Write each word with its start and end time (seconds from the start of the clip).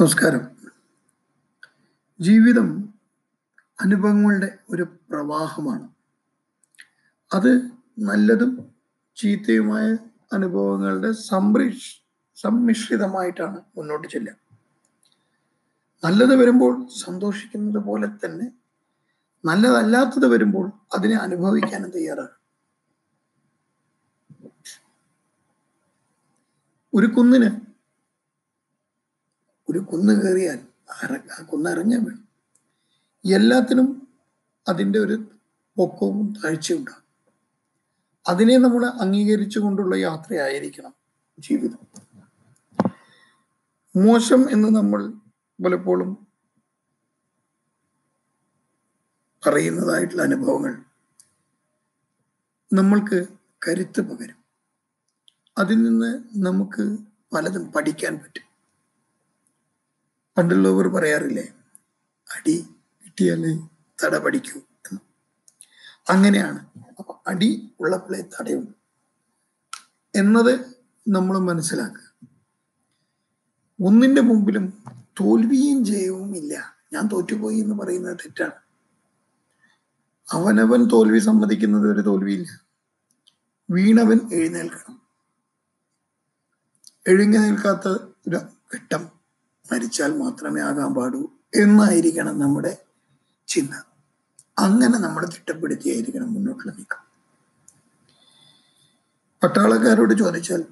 നമസ്കാരം. 0.00 0.56
ജീവിതം 2.20 2.94
അനുഭവങ്ങളുടെ 3.80 4.58
ഒരു 4.70 4.82
പ്രവാഹമാണ്. 4.82 5.88
അത് 7.34 7.70
നല്ലതും 7.98 8.74
ചീത്തയുമായ 9.16 9.96
അനുഭവങ്ങളുടെ 10.32 11.12
സംരക്ഷ 11.12 12.02
സമ്മിശ്രിതമായിട്ടാണ് 12.36 13.60
മുന്നോട്ട് 13.76 14.08
ചെല്ലുക. 14.08 14.36
നല്ലത് 16.04 16.34
വരുമ്പോൾ 16.36 16.88
സന്തോഷിക്കുന്നത് 17.04 17.84
പോലെ 17.84 18.06
തന്നെ 18.06 18.52
നല്ലതല്ലാത്തത് 19.44 20.26
വരുമ്പോൾ 20.26 20.72
അതിനെ 20.94 21.16
അനുഭവിക്കാനും 21.16 21.90
തയ്യാറാണ്. 21.90 22.34
ഒരു 26.94 27.06
കുന്നിന് 27.06 27.69
കുന്ന് 29.92 30.22
കയറിയാൽ 30.22 30.66
ആ 31.40 31.42
കുന്ന് 31.42 31.70
ഇറങ്ങാൻ 31.70 32.04
വേണം. 32.04 32.28
എല്ലാത്തിനും 33.34 34.08
അതിന്റെ 34.68 34.98
ഒരു 34.98 35.24
പൊക്കവും 35.76 36.34
താഴ്ചയും 36.44 36.78
ഉണ്ടാകും. 36.78 37.04
അതിനെ 38.28 38.58
നമ്മൾ 38.58 38.86
അംഗീകരിച്ചുകൊണ്ടുള്ള 38.86 39.96
യാത്രയായിരിക്കണം 39.96 40.94
ജീവിതം. 41.38 41.78
മോശം 43.96 44.50
എന്ന് 44.50 44.68
നമ്മൾ 44.68 45.12
പലപ്പോഴും 45.64 46.26
പറയുന്നതായിട്ടുള്ള 49.46 50.22
അനുഭവങ്ങൾ 50.22 50.84
നമ്മൾക്ക് 52.72 53.26
കരുത്ത് 53.68 54.00
പകരും. 54.00 54.44
അതിൽ 55.58 55.82
നിന്ന് 55.82 56.24
നമുക്ക് 56.36 56.98
പലതും 57.34 57.72
പഠിക്കാൻ 57.72 58.18
പറ്റും. 58.18 58.49
പണ്ടുള്ളവർ 60.38 60.88
പറയാറില്ലേ 60.88 61.54
അടി 62.36 62.66
കിട്ടിയാലേ 63.06 63.68
തട 64.04 64.18
പഠിക്കൂ 64.18 64.58
എന്ന്. 64.58 65.00
അങ്ങനെയാണ്. 66.10 66.66
അപ്പൊ 66.98 67.18
അടി 67.26 67.74
ഉള്ളപ്പോഴേ 67.80 68.20
തടയുള്ളൂ 68.20 68.72
എന്നത് 70.14 70.74
നമ്മൾ 71.08 71.38
മനസ്സിലാക്കുക. 71.38 72.28
ഒന്നിന്റെ 73.86 74.20
മുമ്പിലും 74.20 74.84
തോൽവിയും 75.20 75.84
ജയവും 75.84 76.36
ഇല്ല. 76.36 76.76
ഞാൻ 76.92 77.06
തോറ്റുപോയി 77.06 77.58
എന്ന് 77.58 77.74
പറയുന്നത് 77.74 78.18
തെറ്റാണ്. 78.18 78.52
അവനവൻ 80.32 80.84
തോൽവി 80.84 81.18
സമ്മതിക്കുന്നത് 81.18 81.92
ഒരു 81.92 82.00
തോൽവിയില്ല. 82.00 82.60
വീണവൻ 83.70 84.20
എഴുന്നേൽക്കണം. 84.32 85.02
എഴുങ്ങി 87.06 87.38
നിൽക്കാത്ത 87.38 87.88
ഒരു 88.28 88.36
ഘട്ടം 88.74 89.19
മരിച്ചാൽ 89.72 90.18
മാത്രമേ 90.18 90.60
ആകാൻ 90.60 90.94
പാടൂ 90.94 91.30
എന്നായിരിക്കണം 91.54 92.38
നമ്മുടെ 92.38 92.78
ചിന്ത. 93.48 93.70
അങ്ങനെ 94.58 94.98
നമ്മൾ 94.98 95.24
തിട്ടപ്പെടുത്തിയായിരിക്കണം 95.24 96.34
മുന്നോട്ടുള്ള 96.34 96.72
നീക്കം. 96.72 97.10
പട്ടാളക്കാരോട് 99.42 100.14
ചോദിച്ചാൽ 100.14 100.64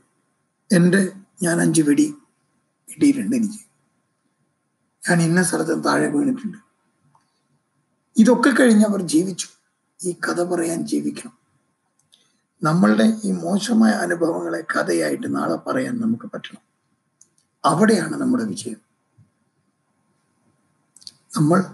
എന്റെ 0.72 1.12
ഞാൻ 1.42 1.60
അഞ്ച് 1.60 1.82
വെടി 1.82 2.14
കിട്ടിയിട്ടുണ്ട് 2.90 3.36
എനിക്ക്. 3.36 3.68
ഞാൻ 5.10 5.22
ഇന്ന 5.22 5.42
സ്ഥലത്ത് 5.42 5.84
താഴെ 5.84 6.08
വീണിട്ടുണ്ട്. 6.08 6.58
ഇതൊക്കെ 8.16 8.50
കഴിഞ്ഞ് 8.50 8.84
അവർ 8.84 9.02
ജീവിച്ചു. 9.02 9.48
ഈ 10.04 10.12
കഥ 10.12 10.42
പറയാൻ 10.42 10.86
ജീവിക്കണം. 10.86 11.38
നമ്മളുടെ 12.62 13.12
ഈ 13.24 13.32
മോശമായ 13.32 13.92
അനുഭവങ്ങളെ 13.92 14.64
കഥയായിട്ട് 14.76 15.36
നാളെ 15.36 15.56
പറയാൻ 15.56 16.00
നമുക്ക് 16.00 16.30
പറ്റണം. 16.34 16.60
അവിടെയാണ് 17.64 18.20
നമ്മുടെ 18.20 18.44
വിജയം. 18.44 18.87
നമ്മൾ 21.38 21.64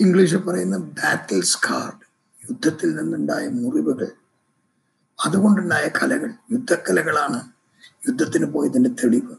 ഇംഗ്ലീഷിൽ 0.00 0.36
പറയുന്ന 0.36 0.76
ബാറ്റിൽ 0.76 1.42
സ്കാർഡ് 1.42 2.00
യുദ്ധത്തിൽ 2.50 2.96
നിന്നുണ്ടായ 2.96 3.48
മുറിവുകൾ. 3.48 4.06
അതുകൊണ്ടുണ്ടായ 5.26 5.88
കലകൾ 5.88 6.32
യുദ്ധക്കലകളാണ് 6.52 7.52
യുദ്ധത്തിന് 8.08 8.44
പോയതിന്റെ 8.44 8.90
തെളിവ്. 8.90 9.36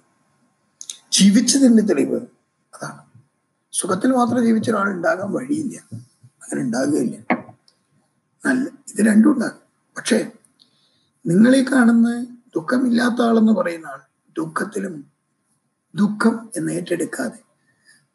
ജീവിച്ചതിന്റെ 1.11 1.83
തെളിവ് 1.83 2.15
അതാണ്. 2.73 3.01
സുഖത്തിൽ 3.71 4.11
മാത്രം 4.11 4.43
ജീവിച്ച 4.43 4.69
ഒരാൾ 4.69 4.89
ഉണ്ടാകാൻ 4.89 5.31
വഴിയില്ല. 5.31 5.95
അങ്ങനെ 6.25 6.61
ഉണ്ടാകുകയില്ല. 6.61 7.35
നല്ല 8.45 8.69
ഇത് 8.69 9.07
രണ്ടും 9.07 9.33
ഉണ്ടാകും. 9.33 9.59
പക്ഷേ 9.97 10.31
നിങ്ങളെ 11.27 11.65
കാണുന്ന 11.71 12.23
ദുഃഖമില്ലാത്ത 12.55 13.21
ആളെന്ന് 13.21 13.51
പറയുന്ന 13.51 13.87
ആൾ 13.87 13.99
ദുഃഖത്തിലും 14.37 15.05
ദുഃഖം 15.95 16.49
എന്ന് 16.55 16.73
ഏറ്റെടുക്കാതെ 16.73 17.39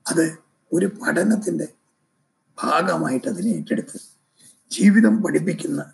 അത് 0.06 0.47
ഒരു 0.72 0.86
പഠനത്തിന്റെ 0.86 1.68
ഭാഗമായിട്ട് 2.62 3.28
അതിനെ 3.28 3.48
ഏറ്റെടുത്ത് 3.48 3.98
ജീവിതം 4.70 5.22
പഠിപ്പിക്കുന്ന 5.22 5.92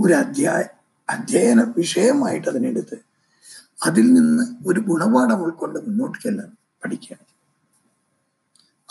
ഒരു 0.00 0.12
അധ്യായ 0.12 0.64
അധ്യയന 1.10 1.72
വിഷയമായിട്ട് 1.76 2.48
അതിനെടുത്ത് 2.48 2.98
അതിൽ 3.84 4.12
നിന്ന് 4.12 4.42
ഒരു 4.66 4.80
ഗുണപാഠം 4.80 5.42
ഉൾക്കൊണ്ട് 5.42 5.78
മുന്നോട്ട് 5.78 6.18
ചെല്ലാൻ 6.18 6.56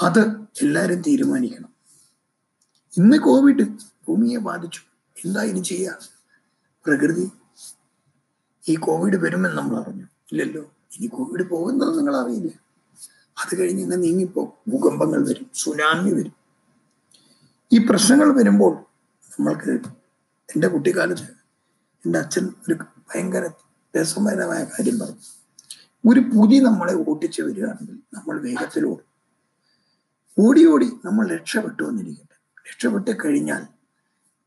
അത് 0.01 0.19
എല്ലാവരും 0.61 1.01
തീരുമാനിക്കണം. 1.01 1.73
ഇന്ന് 2.97 3.17
കോവിഡ് 3.17 3.67
ഭൂമിയെ 4.07 4.37
ബാധിച്ചു. 4.37 4.81
എന്താ 5.25 5.43
ഇനി 5.43 5.59
ചെയ്യുക 5.59 5.99
പ്രകൃതി. 6.85 7.31
ഈ 8.69 8.75
കോവിഡ് 8.75 9.15
വരുമെന്ന് 9.15 9.57
നമ്മൾ 9.57 9.81
അറിഞ്ഞു. 9.81 10.03
ഇല്ലല്ലോ. 10.03 10.61
ഇനി 10.99 11.07
കോവിഡ് 11.07 11.49
പോകുന്നത് 11.49 11.97
നിങ്ങൾ 11.97 12.15
അറിയില്ല. 12.15 12.70
അത് 13.37 13.59
കഴിഞ്ഞ് 13.59 13.81
ഇങ്ങനെ 13.81 14.01
നീങ്ങിപ്പോ 14.01 14.41
ഭൂകമ്പങ്ങൾ 14.67 15.21
വരും 15.23 15.49
സുനാമി 15.53 16.11
വരും. 16.11 16.35
ഈ 17.71 17.77
പ്രശ്നങ്ങൾ 17.89 18.29
വരുമ്പോൾ 18.31 18.73
നമ്മൾക്ക് 19.31 19.71
എന്റെ 20.49 20.67
കുട്ടിക്കാലത്ത് 20.67 21.27
എന്റെ 22.05 22.19
അച്ഛൻ 22.19 22.45
ഒരു 22.65 22.75
ഭയങ്കര 23.09 23.43
രസകരമായ 23.93 24.63
കാര്യം 24.63 24.99
പറഞ്ഞു. 24.99 25.23
ഒരു 26.03 26.21
പുലി 26.33 26.59
നമ്മളെ 26.59 26.93
ഓടിച്ചു 27.05 27.41
വരികയാണെങ്കിൽ 27.41 27.97
നമ്മൾ 28.13 28.35
വേഗത്തിൽ 28.39 28.85
ഓടും 28.85 29.07
ഓടി 30.37 30.87
നമ്മൾ 31.05 31.23
രക്ഷപ്പെട്ടു 31.27 31.83
വന്നിരിക്കട്ടെ 31.83 32.37
രക്ഷപ്പെട്ട് 32.65 33.11
കഴിഞ്ഞാൽ 33.25 33.63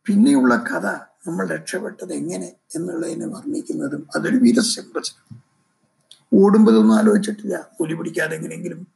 പിന്നെയുള്ള 0.07 0.55
കഥ 0.71 0.87
നമ്മൾ 1.27 1.45
രക്ഷപ്പെട്ടത് 1.47 2.13
എങ്ങനെ 2.15 2.49
എന്നുള്ളതിനെ 2.77 3.27
വർണിക്കുന്നതും 3.27 4.09
അതൊരു 4.17 4.37
വീരസ്യംപ്രചനം 4.37 5.44
ഓടുമ്പോഴൊന്നും 6.35 6.97
ആലോചിച്ചിട്ടില്ല. 6.99 7.69
പുലി 7.79 7.95
പിടിക്കാതെ 7.95 8.37
എങ്ങനെയെങ്കിലും 8.37 8.87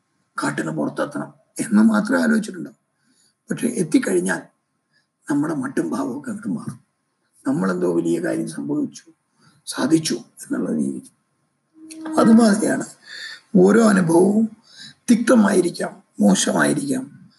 കാട്ടിന് 0.45 0.71
പുറത്തെത്തണം 0.71 1.35
എന്ന് 1.61 1.83
മാത്രമേ 1.83 2.23
ആലോചിച്ചിട്ടുണ്ടാവും. 2.23 2.77
പക്ഷെ 3.51 3.67
എത്തിക്കഴിഞ്ഞാൽ 3.67 4.43
നമ്മുടെ 5.31 5.55
മട്ടും 5.55 5.91
ഭാവമൊക്കെ 5.91 6.31
അങ്ങോട്ട് 6.31 6.49
മാറും. 6.49 6.81
നമ്മളെന്തോ 7.47 7.95
വലിയ 7.95 8.21
കാര്യം 8.21 8.49
സംഭവിച്ചു 8.49 9.03
സാധിച്ചു 9.67 10.15
എന്നുള്ള 10.15 10.71
രീതി 10.71 11.11
അതുമാതിരിയാണ് 12.19 12.85
ഓരോ 13.57 13.89
അനുഭവവും 13.89 14.49
തിക്തമായിരിക്കാം 15.11 16.03
മോശമായിരിക്കാം 16.21 17.31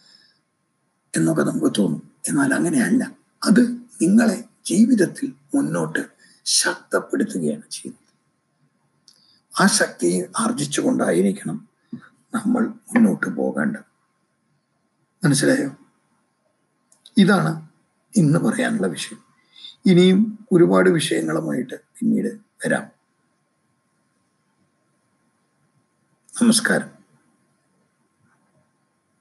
എന്നൊക്കെ 1.15 1.43
നമുക്ക് 1.43 1.73
തോന്നും. 1.77 2.11
എന്നാൽ 2.27 2.53
അങ്ങനെയല്ല. 2.53 3.11
അത് 3.45 3.61
നിങ്ങളെ 4.01 4.43
ജീവിതത്തിൽ 4.65 5.33
മുന്നോട്ട് 5.55 5.99
ശക്തപ്പെടുത്തുകയാണ് 6.45 7.61
ചെയ്യുന്നത്. 7.71 8.08
ആ 9.59 9.65
ശക്തി 9.67 10.25
ആർജിച്ചുകൊണ്ടായിരിക്കണം 10.39 11.67
നമ്മൾ 12.35 12.67
മുന്നോട്ട് 12.67 13.27
പോകേണ്ടത്. 13.27 13.81
മനസ്സിലായോ? 15.25 15.71
ഇതാണ് 17.17 17.67
ഇന്ന് 18.15 18.39
പറയാനുള്ള 18.39 18.87
വിഷയം. 18.87 19.19
ഇനിയും 19.85 20.47
ഒരുപാട് 20.51 20.89
വിഷയങ്ങളുമായിട്ട് 20.89 21.73
പിന്നീട് 21.73 22.27
വരാം. 22.27 22.91
നമസ്കാരം. 26.41 26.98